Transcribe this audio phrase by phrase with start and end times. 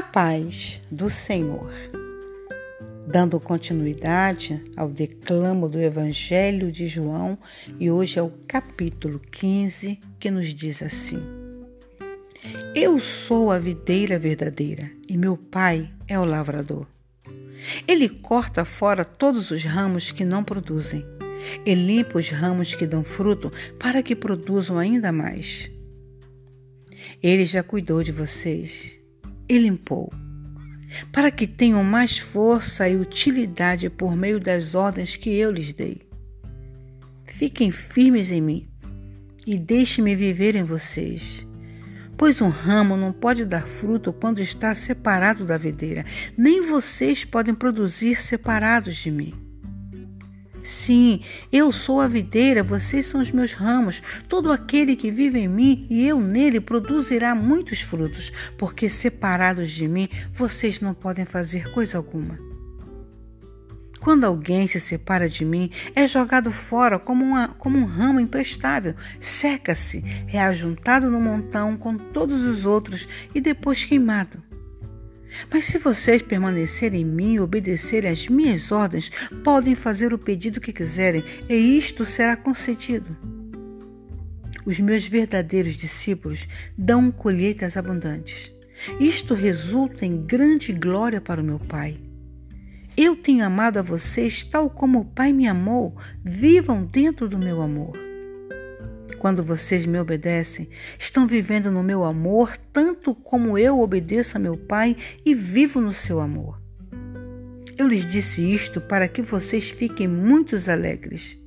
[0.00, 1.70] paz do Senhor.
[3.06, 7.38] Dando continuidade ao declamo do Evangelho de João,
[7.78, 11.20] e hoje é o capítulo 15 que nos diz assim:
[12.74, 16.86] Eu sou a videira verdadeira e meu pai é o lavrador.
[17.86, 21.04] Ele corta fora todos os ramos que não produzem
[21.66, 25.70] e limpa os ramos que dão fruto para que produzam ainda mais.
[27.22, 29.01] Ele já cuidou de vocês
[29.52, 30.10] e limpou,
[31.12, 36.00] para que tenham mais força e utilidade por meio das ordens que eu lhes dei.
[37.26, 38.66] Fiquem firmes em mim
[39.46, 41.46] e deixe-me viver em vocês.
[42.16, 47.54] Pois um ramo não pode dar fruto quando está separado da videira, nem vocês podem
[47.54, 49.34] produzir separados de mim.
[50.62, 54.00] Sim, eu sou a videira, vocês são os meus ramos.
[54.28, 59.88] Todo aquele que vive em mim e eu nele produzirá muitos frutos, porque separados de
[59.88, 62.38] mim vocês não podem fazer coisa alguma.
[63.98, 68.96] Quando alguém se separa de mim, é jogado fora como, uma, como um ramo imprestável,
[69.20, 74.51] seca-se, é ajuntado no montão com todos os outros e depois queimado.
[75.50, 79.10] Mas se vocês permanecerem em mim e obedecerem às minhas ordens,
[79.42, 83.16] podem fazer o pedido que quiserem, e isto será concedido.
[84.64, 88.52] Os meus verdadeiros discípulos dão colheitas abundantes.
[89.00, 91.96] Isto resulta em grande glória para o meu Pai.
[92.96, 95.96] Eu tenho amado a vocês tal como o Pai me amou.
[96.24, 98.11] Vivam dentro do meu amor.
[99.22, 104.56] Quando vocês me obedecem, estão vivendo no meu amor, tanto como eu obedeço a meu
[104.56, 106.60] Pai e vivo no seu amor.
[107.78, 111.38] Eu lhes disse isto para que vocês fiquem muito alegres.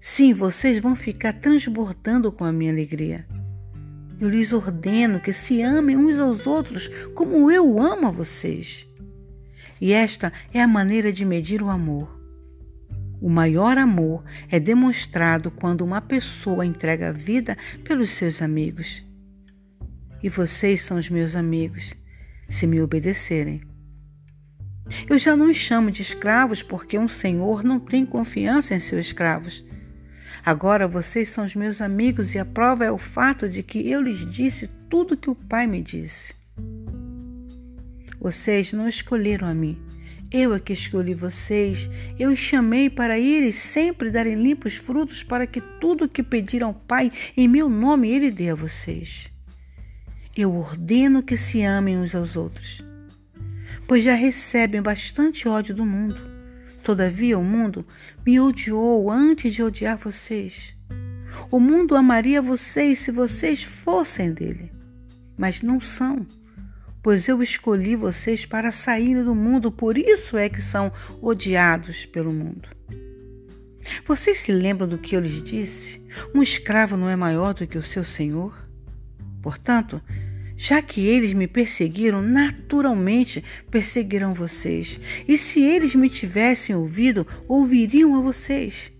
[0.00, 3.26] Sim, vocês vão ficar transbordando com a minha alegria.
[4.18, 8.88] Eu lhes ordeno que se amem uns aos outros como eu amo a vocês.
[9.78, 12.17] E esta é a maneira de medir o amor.
[13.20, 19.04] O maior amor é demonstrado quando uma pessoa entrega a vida pelos seus amigos.
[20.22, 21.94] E vocês são os meus amigos,
[22.48, 23.60] se me obedecerem.
[25.08, 29.06] Eu já não os chamo de escravos porque um senhor não tem confiança em seus
[29.06, 29.64] escravos.
[30.44, 34.00] Agora vocês são os meus amigos e a prova é o fato de que eu
[34.00, 36.34] lhes disse tudo que o Pai me disse.
[38.20, 39.78] Vocês não escolheram a mim,
[40.30, 45.46] eu é que escolhi vocês, eu os chamei para irem sempre darem limpos frutos para
[45.46, 49.30] que tudo o que pediram ao Pai em meu nome Ele dê a vocês.
[50.36, 52.84] Eu ordeno que se amem uns aos outros,
[53.86, 56.20] pois já recebem bastante ódio do mundo.
[56.82, 57.84] Todavia o mundo
[58.24, 60.76] me odiou antes de odiar vocês.
[61.50, 64.70] O mundo amaria vocês se vocês fossem dele,
[65.36, 66.26] mas não são
[67.02, 72.32] pois eu escolhi vocês para saírem do mundo, por isso é que são odiados pelo
[72.32, 72.68] mundo.
[74.06, 76.02] Vocês se lembram do que eu lhes disse?
[76.34, 78.68] Um escravo não é maior do que o seu senhor?
[79.40, 80.02] Portanto,
[80.56, 85.00] já que eles me perseguiram, naturalmente perseguirão vocês.
[85.26, 88.92] E se eles me tivessem ouvido, ouviriam a vocês.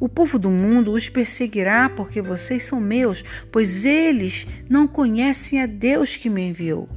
[0.00, 5.66] O povo do mundo os perseguirá porque vocês são meus, pois eles não conhecem a
[5.66, 6.88] Deus que me enviou.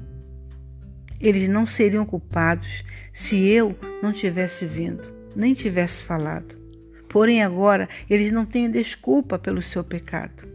[1.19, 2.83] Eles não seriam culpados
[3.13, 5.03] se eu não tivesse vindo,
[5.35, 6.55] nem tivesse falado.
[7.07, 10.47] Porém, agora eles não têm desculpa pelo seu pecado.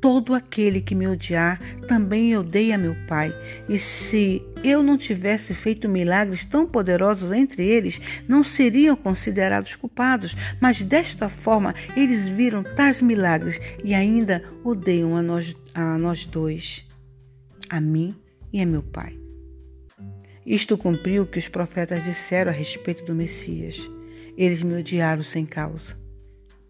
[0.00, 3.34] Todo aquele que me odiar também odeia meu Pai.
[3.68, 10.34] E se eu não tivesse feito milagres tão poderosos entre eles, não seriam considerados culpados.
[10.58, 16.86] Mas desta forma, eles viram tais milagres e ainda odeiam a nós, a nós dois,
[17.68, 18.14] a mim
[18.50, 19.14] e a meu Pai.
[20.46, 23.78] Isto cumpriu o que os profetas disseram a respeito do Messias.
[24.34, 25.94] Eles me odiaram sem causa.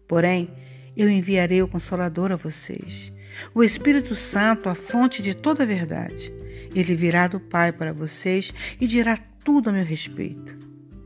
[0.05, 0.49] Porém,
[0.97, 3.13] eu enviarei o Consolador a vocês
[3.53, 6.33] o Espírito Santo, a fonte de toda a verdade.
[6.73, 10.57] Ele virá do Pai para vocês e dirá tudo a meu respeito.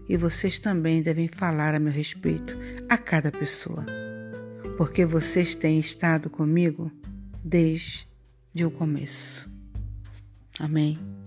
[0.08, 2.56] E vocês também devem falar a meu respeito
[2.88, 3.86] a cada pessoa,
[4.78, 6.92] porque vocês têm estado comigo
[7.44, 8.06] desde
[8.64, 9.50] o começo.
[10.60, 11.25] Amém.